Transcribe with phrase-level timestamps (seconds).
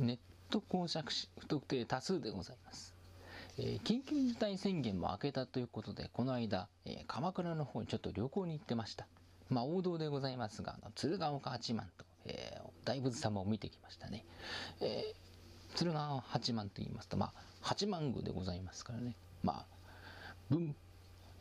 [0.00, 2.94] ネット公爵士不特定多数でございます。
[3.58, 9.06] えー緊急事態宣言も明けたということで、この間、えー鎌倉の方にちょっと旅行に行ってました。
[9.50, 14.24] まあ王道でございますが、あの鶴岡八幡と、えー大仏様を見てきましたね。
[14.80, 19.14] えー鶴岡八幡と言いますと、まあ八幡宮でございますからね。
[19.42, 19.76] まあ
[20.48, 20.74] 文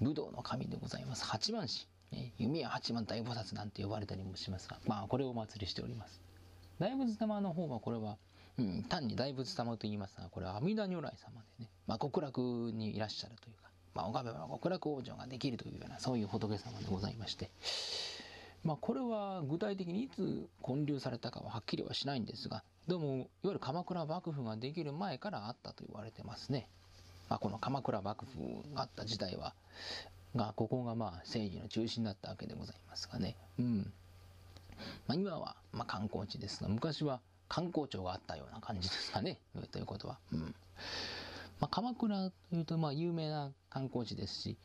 [0.02, 6.19] 武道の神でございます八幡氏、ね、弓矢八幡大菩薩なんて呼ばれたりもしますが、まあこれをお祭りしております。
[6.78, 8.18] 大仏様の方はこれは、
[8.59, 17.51] ん、単に大仏様と言いますがこれは阿弥陀如来様でね、まあ、極楽にいらっしゃるというか、まあ、拝めば極楽往生ができるというようなそういう仏様でございまして、
[18.63, 26.68] まあ、これは具体的にいつ建立されたかははっきりはしないんですがどうもいわゆる鎌倉幕府ができる前からあったと言われてますね。
[27.29, 29.54] まあ、この鎌倉幕府があった時代は
[30.35, 33.35] がここがまあ政治の中心だったわけでございますがね。
[33.59, 33.94] うん
[35.07, 37.19] まあ、今はま観光地ですが昔は
[37.50, 39.39] 観光庁があったような感じですかね
[39.72, 40.19] ということは。
[40.31, 40.55] うん
[41.59, 44.58] まあ、鎌倉というとまあ有名な観光地ですし、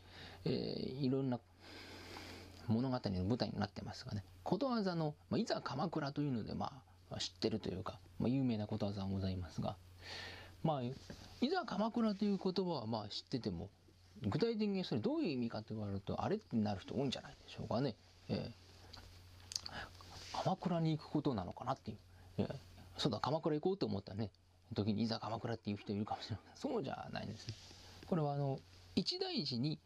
[0.45, 1.41] えーいろんな
[2.69, 9.77] 物語の舞台になってますがねことわざの、まあ、いざ鎌倉というので、まあ、知ってるというか、まあ、有名なことわざがございますが、
[10.63, 10.95] まあ、い
[11.51, 13.69] ざ鎌倉という言葉はまあ知ってても
[14.23, 17.97] 具体的にそれどういう意味かと言われるとあれってなる人多いんじゃないでしょうかね。
[18.29, 18.65] えー
[20.33, 21.99] 鎌倉に行くことなのかなっていう。
[22.39, 24.31] えーそうだ、鎌倉行こうと思ったね、
[24.75, 26.45] 時にいざ鎌倉っていう人いるかもしれない。
[26.55, 27.55] そうじゃないんですね。
[28.07, 28.59] これはあの、
[28.95, 29.79] 一大事に、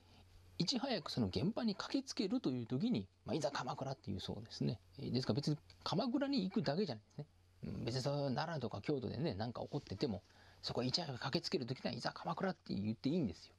[0.59, 4.81] いち早くその現場に駆けつけるという時に、まあ、いざ鎌倉っていうそうですね。
[4.99, 7.27] えーですから別に鎌倉に行くだけじゃないですね。
[7.65, 10.23] うん別にその奈良とか京都でね、なんか起こってても、
[10.63, 13.55] そこいち早く駆けつける時には、いざ鎌倉って言っていいんですよ。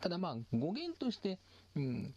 [0.00, 1.38] ただまあ語源として、
[1.76, 2.14] うん、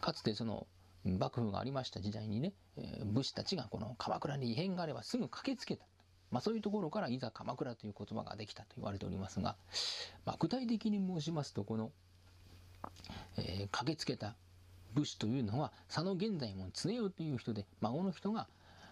[0.00, 0.66] かつてその
[1.04, 5.84] 幕府がありました時代にね、えー武士たちがこの鎌倉に異変があればすぐ駆けつけた。
[6.30, 9.56] まあそういうところからいざ鎌倉という言葉ができたと言われておりますが、
[10.24, 11.92] まあ具体的に申しますとこの、
[13.38, 14.34] えー駆けつけた
[14.94, 18.46] 武士というのは佐野源左衛門常世という人で孫の人が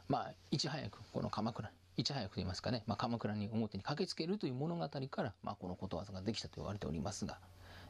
[0.09, 7.39] まあいち早くこの鎌倉いち早くと言いますかね、まあ、鎌倉に表に駆けつけるという物語から、まあ、このことわざができたと言われておりますが、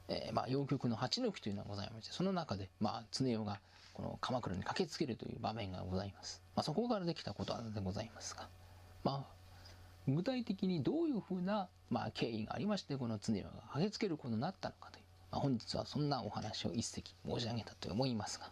[0.08, 3.60] えーまあ、陽曲の八の木というのがございましてその中で、まあ、常世が
[3.92, 8.48] この鎌倉に駆けつけるという場面がございます、まあ、そこからできたことでございますが、
[9.04, 9.42] まあ、
[10.08, 18.50] 具体的にどういうふうな、まあ、経緯がありましてこの常世が駆けつけることになったのかという、まあ、本日はそんなお話を一席申し上げたと思いますが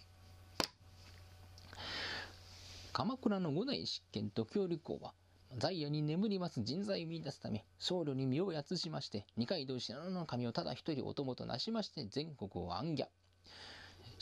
[2.93, 5.13] 鎌倉の五代執権時折公は
[5.59, 13.09] 在野に眠ります人材を見出すため僧侶に身をやつしまして二階堂信濃の神をただ一人お供となしまして全国を暗夜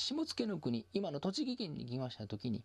[0.00, 2.62] 下野の国今の栃木県に来ました時に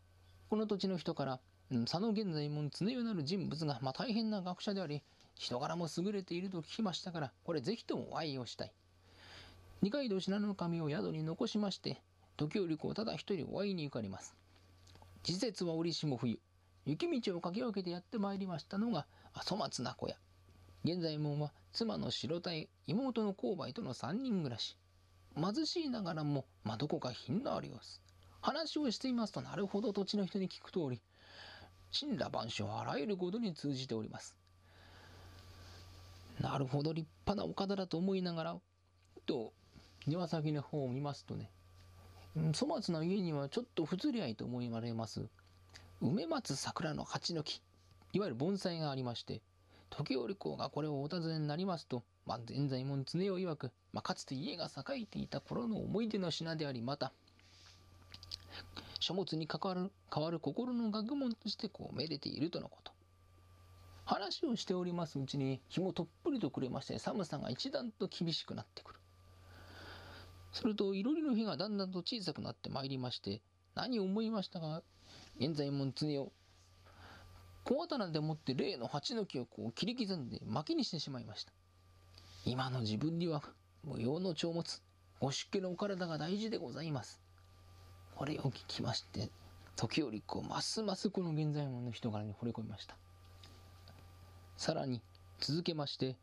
[0.50, 1.40] この土地の人から、
[1.72, 5.02] うん佐野源左衛門常世なる人物が、まあ、大変な学者であり
[5.34, 8.72] 人柄も優れていると聞きましたからこれぜひともお会いをしたい。
[9.82, 12.00] 二階堂信濃神を宿に残しまして
[12.38, 14.36] 時折公ただ一人お会いに行かれます。
[15.24, 16.38] 時節は折しも冬。
[16.86, 20.16] 雪道を駆け分けてやってまいりましたのが粗末な小屋。
[20.86, 24.78] 現在門は妻の白体妹の勾配との三人暮らし。
[25.36, 28.02] 貧しいながらも、まあ、どこか品のある様子
[28.42, 31.02] 話をしていますとなるほど土地の人に聞く通り
[31.98, 34.36] 神羅万象あらゆることに通じております。
[36.42, 38.56] なるほど立派なお方だと思いながら
[39.28, 39.54] と
[40.08, 41.52] 庭先の方を見ますとね
[42.36, 45.28] 粗末な家にはちょっと不釣り合いと思われます。
[46.02, 47.62] 梅松桜の鉢の木
[48.12, 49.42] いわゆる盆栽がありまして
[49.90, 57.12] 時折公がこれをお尋ねになりますと、まあ、前在門常世曰く、まあ、かつて家が栄えていた頃の思い出の品でありまた
[59.00, 62.94] 書物に関わる変わる心の学問としてこうめでているとのこと。
[64.06, 69.00] 話をしておりますうちに日もとっぷりと暮れまして寒さが一段と厳しくなってくる。
[70.52, 73.42] するといろりの日がだんだんと小さくなってまいりまして
[73.76, 74.84] 何を思いましたが
[75.40, 76.32] 現在も常を
[77.64, 81.54] 小刀でもって例の蜂の木をこう切り刻んで薪にしてしまいました。
[82.46, 83.42] 今の自分には
[83.86, 84.82] 無用の長物
[85.22, 87.22] ご出家のお体が大事でございます。
[88.16, 89.30] これを聞きまして
[89.78, 92.98] 時折こうますますこの現在門の人柄に惚れ込みました。
[94.58, 95.02] さらに
[95.40, 96.18] 続けまして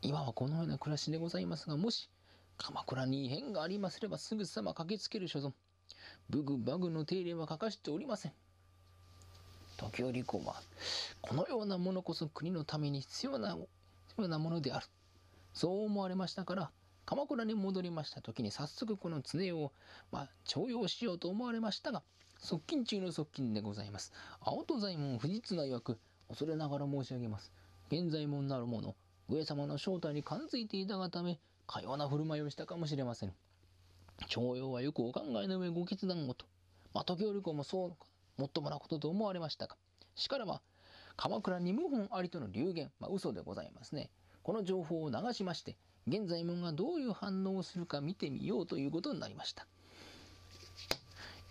[0.00, 2.08] 今はこのような暮らしでございますがもし
[2.56, 5.52] 鎌倉に異変がありますればすぐさま駆けつける所存。
[6.30, 8.32] 武具馬具の手入れは欠かしておりません。
[9.76, 10.62] 時折公は
[11.20, 13.54] このようなものこそ国のために必要な
[14.08, 14.86] 必要なものである。
[15.52, 16.70] そう思われましたから
[17.04, 19.72] 鎌倉に戻りました時に早速この常世を、
[20.10, 22.02] まあ、重用しようと思われましたが
[22.38, 24.12] 側近中の側近でございます。
[24.40, 27.52] 青戸左衛門藤綱曰く恐れながら申し上げます。
[27.88, 28.96] 現在もなる者
[29.28, 31.38] 上様の正体に感づいていたがため
[31.68, 33.34] かような振る舞いをしたかもしれません。
[34.26, 36.46] 徴用はよくお考えの上ご決断をと、
[36.94, 37.96] まあ、時折公もそうか
[38.38, 39.76] もっともなことと思われましたが
[40.14, 40.60] しからば
[41.16, 44.10] 鎌倉に謀反ありとの流言、まあ、嘘でございますね。
[44.42, 49.66] この情報を流しまして現在門がどういう反応をするか見てみようということになりました。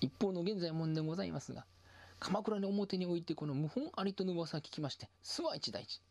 [0.01, 1.65] 一方の現在門でございますが
[2.19, 6.01] 鎌倉の表においてこの謀反ありとの噂を聞きまして諏訪一大事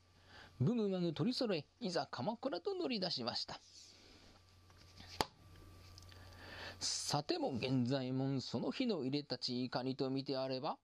[0.61, 3.61] 武具マグ取り揃えいざ鎌倉と乗り出しました。
[6.79, 10.79] さても現在門その日の入れたちいかにと見てあれば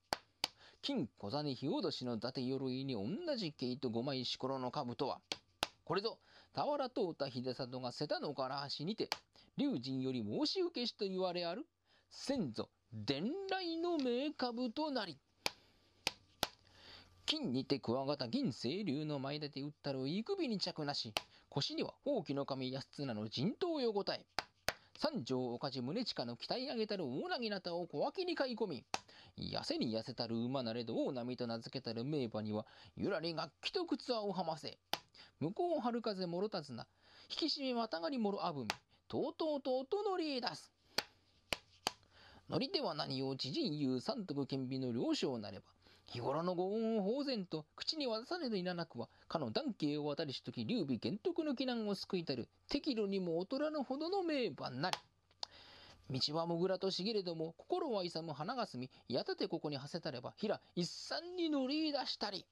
[0.82, 5.20] 金小金日落しの伊達鎧に同じ毛糸五枚しころの兜は
[5.86, 6.18] これぞ
[6.52, 9.08] 俵とうた秀里が瀬田の唐橋にて
[9.56, 11.64] 龍神より申し受けしと言われある
[12.10, 15.16] 先祖伝来の名株となり
[17.24, 21.14] 金にて桑形銀清流の前立て打ったる幾首に着なし
[21.48, 24.26] 腰には宝器の神安綱の陣頭よごたえ
[24.98, 28.84] 三条岡地宗近の鍛え上げたる大なぎなたを小脇に買い込み
[29.38, 32.66] 痩せに痩せたる馬なれど大波と名付けたる名馬には
[32.96, 34.78] ゆらり楽器と靴輪をはませ
[35.40, 36.86] 向こう春風もろたずな。
[37.28, 38.68] 引き締めまたがりもろあぶみ。
[39.08, 40.72] とうとうとうと乗り出す。
[42.48, 45.66] 乗り手は何を知人言う三徳顕微の了承なれば。
[46.06, 52.48] 日頃のご恩を法然と口に渡されどいらなくはかの断刑を渡りしとき劉備玄徳の避難を救いたる。
[52.68, 54.98] 適度にも劣らぬほどの名番なり。
[56.08, 58.90] 道はもぐらとしげれども心は勇む花がすみ。
[59.08, 62.46] やたてここに馳せたれば平一山に乗り出したり。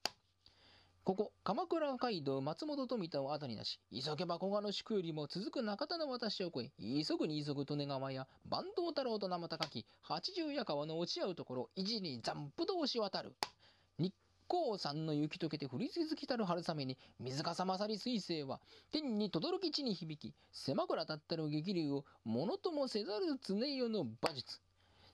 [1.04, 13.34] ここ鎌倉街道松本富田を後になし急げば古賀の宿よりも続く中田の私を越え急ぐに急ぐ利根川や坂東太郎と名も高き八十夜川の落ち合うところ意地に残布と押し渡る。
[13.98, 14.14] 日
[14.48, 18.58] 光山の雪解けて降り続きたる春雨に水かさまさり彗星は
[18.90, 24.58] 天に轟き地に響き狭くらたったる激流をものともせざる常世の馬術。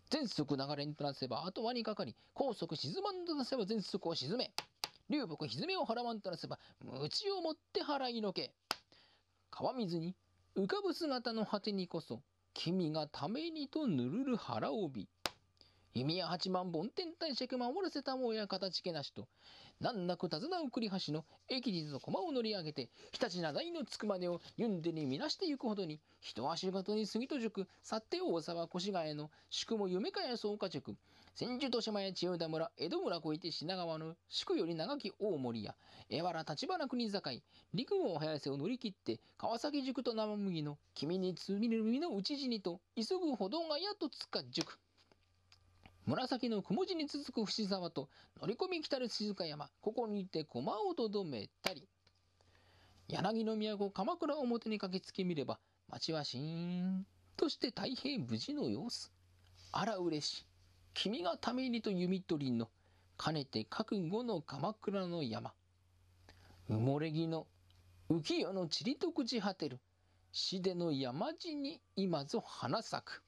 [0.08, 4.52] 全速流れんとなせば後輪にかかり高速沈まんとなせば全速を沈め。
[5.10, 8.54] 流木ひずめを払わんとらせば鞭をもって払いのけ。
[9.50, 10.14] 川水に
[10.56, 12.22] 浮かぶ姿の果てにこそ
[12.54, 15.08] 君がためにとぬるる腹帯。
[15.92, 19.26] 弓や八万本天体尺守らせたもや形けなしと。
[19.81, 30.96] 難なく手綱を繰り橋の駅地の駒を乗り上げて日立な台のつくまでをゆんでにみなしてゆくほどに一足ごとに杉戸塾去って大沢越谷の宿も夢かや草加塾
[31.34, 35.75] 千住豊島や千代田村江戸村越えて品川の宿より長き大森や
[36.10, 37.20] 江原立花国境
[37.72, 44.78] 陸王早瀬を乗り切って川崎塾と生麦の君につみる耳の討ち死にと急ぐほどがやとつか塾
[46.06, 48.08] 紫の雲地に続く伏沢と
[48.41, 51.88] 乗り込み来たる静か山ここにいて駒をとどめたり。
[53.08, 55.58] 柳の都鎌倉表に駆けつけみれば
[55.88, 57.06] 町はしーん
[57.37, 59.12] として太平無事の様子。
[59.73, 60.47] あら嬉しい。
[60.94, 62.69] 君がためにと弓取りの
[63.17, 65.52] かねて覚悟の鎌倉の山。
[66.69, 67.47] 埋もれ木の
[68.08, 69.81] 浮世のちりと朽ち果てる。
[70.32, 73.23] 死での山地に今ぞ花咲く。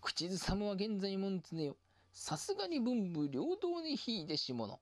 [0.00, 1.76] 口ずさむは現在もんつねよ。
[2.12, 4.80] さすがに文武両道に引いてしもの。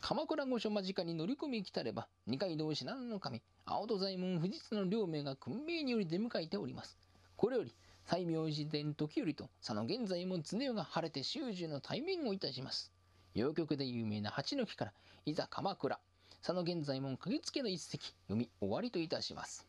[0.00, 6.98] 鎌倉御所間近に乗り込み来たれば、二階堂信濃の神、青戸左衛門、藤津の両名が訓命により出迎えております。
[7.36, 12.92] これより、西明寺殿時頼と佐野現在も常代が晴れて修士の対面をいたします。
[13.34, 14.92] 洋曲で有名な八の木から、
[15.24, 15.98] いざ鎌倉、
[16.42, 19.66] 佐野現在も駆けつけの一席、読み終わりといたします。